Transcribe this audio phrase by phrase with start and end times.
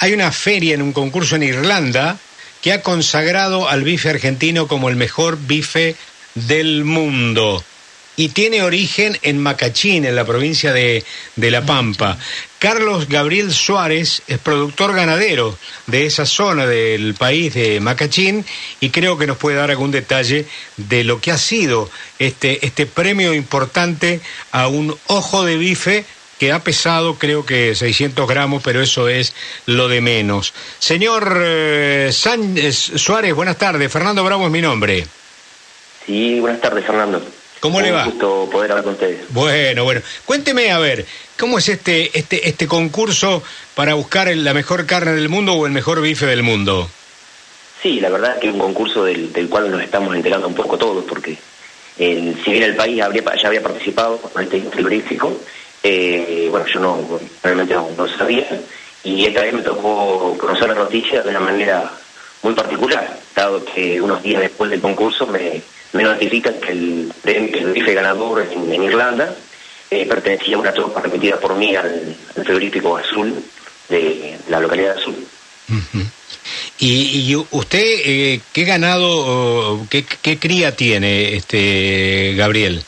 [0.00, 2.18] hay una feria en un concurso en Irlanda
[2.62, 5.94] que ha consagrado al bife argentino como el mejor bife
[6.34, 7.62] del mundo
[8.16, 11.04] y tiene origen en Macachín, en la provincia de,
[11.36, 12.18] de, La Pampa.
[12.58, 15.56] Carlos Gabriel Suárez es productor ganadero
[15.86, 18.44] de esa zona del país de Macachín
[18.80, 20.46] y creo que nos puede dar algún detalle
[20.76, 24.20] de lo que ha sido este, este premio importante
[24.50, 26.04] a un ojo de bife
[26.40, 29.34] que ha pesado creo que 600 gramos, pero eso es
[29.66, 30.54] lo de menos.
[30.78, 33.92] Señor eh, Suárez, buenas tardes.
[33.92, 35.06] Fernando Bravo es mi nombre.
[36.06, 37.22] Sí, buenas tardes, Fernando.
[37.60, 38.04] ¿Cómo le va?
[38.04, 39.20] Un gusto poder hablar con ustedes.
[39.28, 40.00] Bueno, bueno.
[40.24, 41.04] Cuénteme, a ver,
[41.38, 43.42] ¿cómo es este, este, este concurso
[43.74, 46.88] para buscar la mejor carne del mundo o el mejor bife del mundo?
[47.82, 50.54] Sí, la verdad es que es un concurso del, del cual nos estamos enterando un
[50.54, 51.36] poco todos, porque
[51.98, 55.38] el, si bien el país habría, ya había participado con este frigorífico,
[55.82, 58.46] eh, bueno, yo no realmente no, no, sabía,
[59.04, 61.90] y esta vez me tocó conocer la noticia de una manera
[62.42, 67.72] muy particular, dado que unos días después del concurso me me notifican que el, el
[67.72, 69.34] bife ganador en, Irlanda
[69.90, 73.42] eh, pertenecía a una tropa repetida por mí al, frigorífico azul
[73.88, 75.26] de, la localidad de Azul.
[76.78, 82.82] ¿Y, usted eh, qué ganado, qué, qué, cría tiene, este Gabriel?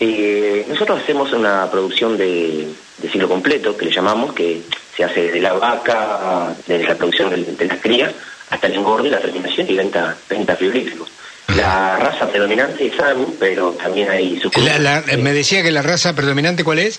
[0.00, 2.68] Eh, nosotros hacemos una producción de,
[2.98, 4.62] de ciclo completo, que le llamamos, que
[4.96, 8.12] se hace desde la vaca, desde la producción de, de las crías,
[8.50, 11.10] hasta el engorde, la terminación y venta, venta frigoríficos.
[11.54, 14.50] La raza predominante es Angus, pero también hay su...
[15.18, 16.98] me decía que la raza predominante, ¿cuál es?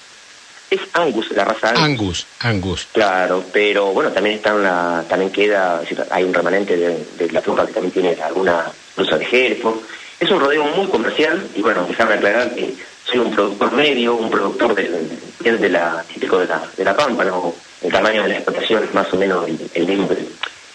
[0.69, 1.81] Es Angus, la raza Angus.
[1.83, 2.88] Angus, Angus.
[2.91, 7.73] Claro, pero bueno, también está la, también queda, hay un remanente de, la flora que
[7.73, 9.80] también tiene alguna cruza de Hereford.
[10.19, 12.73] Es un rodeo muy comercial y bueno, déjame aclarar que
[13.09, 17.23] soy un productor medio, un productor de, de la, típico de la, de la pampa,
[17.23, 17.53] ¿no?
[17.81, 20.27] El tamaño de la explotación es más o menos el, mismo, el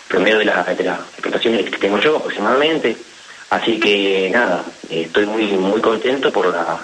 [0.08, 2.96] promedio de, la, de las explotaciones que tengo yo aproximadamente
[3.52, 6.78] Así que nada, estoy muy muy contento por la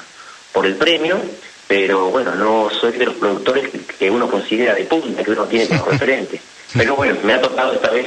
[0.52, 1.18] por el premio,
[1.66, 5.66] pero bueno, no soy de los productores que uno considera de punta, que uno tiene
[5.66, 6.38] como referente.
[6.76, 8.06] Pero bueno, me ha tocado esta vez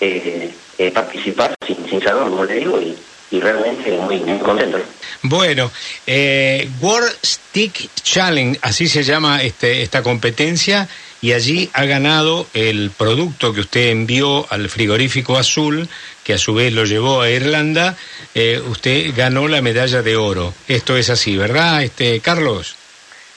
[0.00, 2.94] eh, eh, participar sin, sin saber, como le digo, y,
[3.30, 4.78] y realmente muy, muy contento.
[5.22, 5.70] Bueno,
[6.06, 10.88] eh, World Stick Challenge, así se llama este, esta competencia,
[11.22, 15.88] y allí ha ganado el producto que usted envió al frigorífico azul,
[16.22, 17.96] que a su vez lo llevó a Irlanda,
[18.34, 20.52] eh, usted ganó la medalla de oro.
[20.68, 22.76] Esto es así, ¿verdad, este Carlos?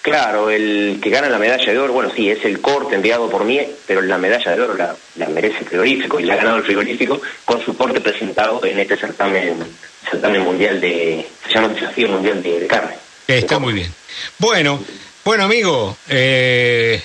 [0.08, 3.44] Claro, el que gana la medalla de oro, bueno, sí, es el corte enviado por
[3.44, 4.96] mí, pero la medalla de oro la,
[5.28, 8.96] merece el frigorífico y la ha ganado el frigorífico con su corte presentado en este
[8.96, 9.58] certamen,
[10.10, 12.96] certamen mundial de, se llama Desafío Mundial de Carne.
[13.28, 13.94] Está muy bien.
[14.38, 14.80] Bueno,
[15.28, 17.02] bueno, amigo, eh,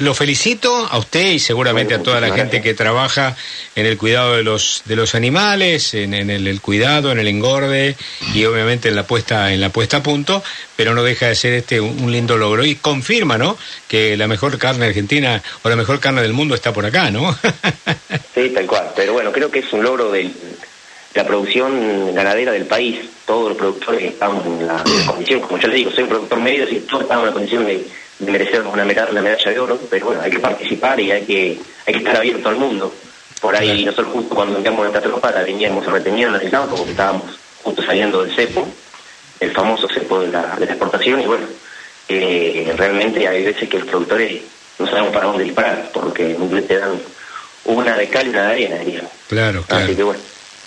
[0.00, 3.34] lo felicito a usted y seguramente a toda la gente que trabaja
[3.74, 7.96] en el cuidado de los de los animales, en, el, cuidado, en el engorde
[8.34, 10.44] y obviamente en la puesta en la puesta a punto,
[10.76, 13.56] pero no deja de ser este un, lindo logro y confirma, ¿no?
[13.88, 17.34] Que la mejor carne argentina o la mejor carne del mundo está por acá, ¿no?
[18.34, 18.92] sí, tal cual.
[18.94, 20.30] Pero bueno, creo que es un logro de
[21.14, 25.76] la producción ganadera del país todos los productores estamos en la, condición, como yo le
[25.76, 27.86] digo, soy un productor medio, y todos estamos en la condición de,
[28.20, 31.92] merecer una medalla, medalla de oro, pero bueno, hay que participar y hay que, hay
[31.92, 32.94] que estar abierto al mundo.
[33.40, 36.92] Por ahí nosotros justo cuando enviamos nuestra tropa la veníamos reteniendo en el campo porque
[36.92, 38.66] estábamos justo saliendo del cepo,
[39.40, 41.46] el famoso cepo de la, de la exportación, y bueno,
[42.08, 44.42] eh, realmente hay veces que los productores
[44.78, 46.36] no sabemos para dónde disparar, porque
[46.66, 47.00] te dan
[47.64, 49.02] una de cal y una de arena, diría.
[49.28, 49.84] Claro, claro.
[49.84, 50.20] Así que bueno.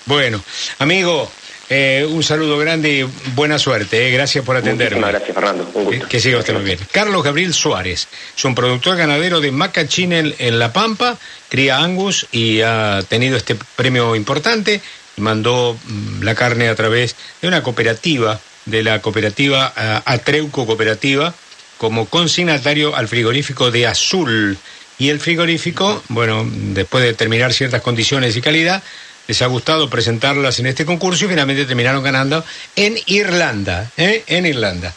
[0.07, 0.41] Bueno,
[0.79, 1.29] amigo,
[1.69, 3.03] eh, un saludo grande y
[3.35, 4.07] buena suerte.
[4.07, 4.11] Eh.
[4.11, 5.05] Gracias por atenderme.
[5.05, 5.69] gracias, Fernando.
[5.73, 6.07] Un gusto.
[6.07, 6.79] Que, siga usted muy bien.
[6.93, 11.17] Carlos Gabriel Suárez es un productor ganadero de Macachín en, La Pampa,
[11.49, 14.81] cría Angus y ha tenido este premio importante.
[15.17, 21.33] Mandó mm, la carne a través de una cooperativa, de la cooperativa uh, Atreuco Cooperativa,
[21.77, 24.57] como consignatario al frigorífico de Azul.
[24.99, 28.81] Y el frigorífico, bueno, después de terminar ciertas condiciones y calidad,
[29.27, 32.43] les ha gustado presentarlas en este concurso y finalmente terminaron ganando
[32.75, 34.23] en Irlanda, ¿eh?
[34.27, 34.93] en Irlanda.